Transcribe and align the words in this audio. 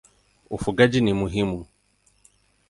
Ufugaji 0.55 1.01
ni 1.01 1.13
muhimu. 1.13 1.65